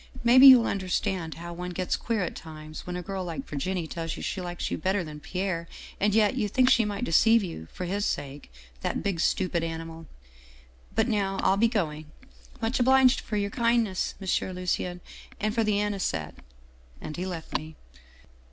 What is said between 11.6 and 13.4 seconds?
going. Much obliged for